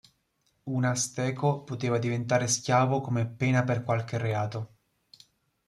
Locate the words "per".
3.63-3.83